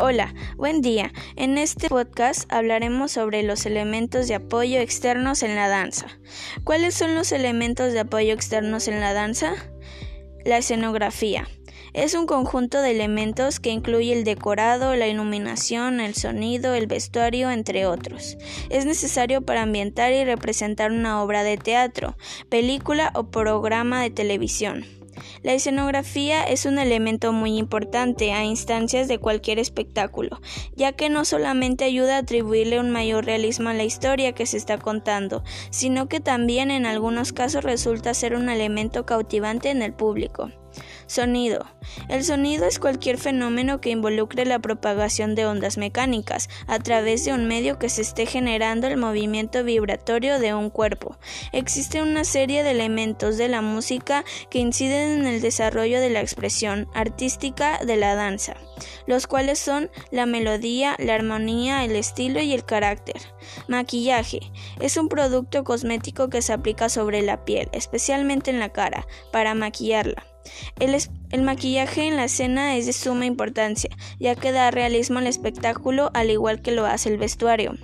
[0.00, 1.12] Hola, buen día.
[1.34, 6.06] En este podcast hablaremos sobre los elementos de apoyo externos en la danza.
[6.62, 9.54] ¿Cuáles son los elementos de apoyo externos en la danza?
[10.44, 11.48] La escenografía.
[11.94, 17.50] Es un conjunto de elementos que incluye el decorado, la iluminación, el sonido, el vestuario,
[17.50, 18.38] entre otros.
[18.70, 22.16] Es necesario para ambientar y representar una obra de teatro,
[22.48, 24.97] película o programa de televisión.
[25.42, 30.40] La escenografía es un elemento muy importante a instancias de cualquier espectáculo,
[30.76, 34.56] ya que no solamente ayuda a atribuirle un mayor realismo a la historia que se
[34.56, 39.92] está contando, sino que también en algunos casos resulta ser un elemento cautivante en el
[39.92, 40.50] público.
[41.06, 41.66] Sonido.
[42.08, 47.32] El sonido es cualquier fenómeno que involucre la propagación de ondas mecánicas a través de
[47.32, 51.16] un medio que se esté generando el movimiento vibratorio de un cuerpo.
[51.52, 56.20] Existe una serie de elementos de la música que inciden en el desarrollo de la
[56.20, 58.54] expresión artística de la danza,
[59.06, 63.16] los cuales son la melodía, la armonía, el estilo y el carácter.
[63.66, 64.40] Maquillaje.
[64.80, 69.54] Es un producto cosmético que se aplica sobre la piel, especialmente en la cara, para
[69.54, 70.27] maquillarla.
[70.78, 76.10] El, maquillaje en la escena es de suma importancia, ya que da realismo al espectáculo
[76.14, 77.76] al igual que lo hace el vestuario.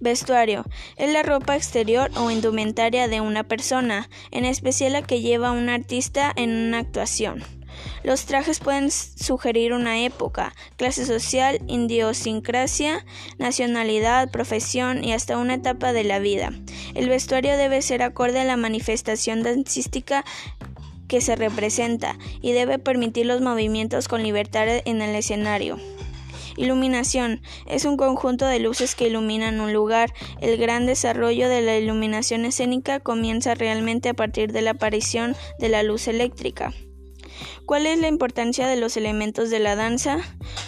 [0.00, 0.64] Vestuario
[0.96, 5.68] es la ropa exterior o indumentaria de una persona, en especial la que lleva un
[5.68, 7.44] artista en una actuación.
[8.02, 13.04] Los trajes pueden sugerir una época, clase social, idiosincrasia,
[13.38, 16.52] nacionalidad, profesión y hasta una etapa de la vida.
[16.94, 20.24] El vestuario debe ser acorde a la manifestación dancística
[21.12, 25.76] que se representa y debe permitir los movimientos con libertad en el escenario.
[26.56, 30.14] Iluminación es un conjunto de luces que iluminan un lugar.
[30.40, 35.68] El gran desarrollo de la iluminación escénica comienza realmente a partir de la aparición de
[35.68, 36.72] la luz eléctrica.
[37.66, 40.16] ¿Cuál es la importancia de los elementos de la danza?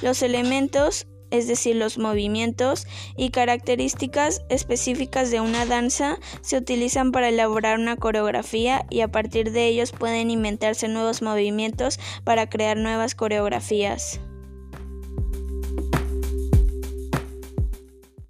[0.03, 2.87] Los elementos es decir, los movimientos
[3.17, 9.50] y características específicas de una danza se utilizan para elaborar una coreografía y a partir
[9.50, 14.21] de ellos pueden inventarse nuevos movimientos para crear nuevas coreografías.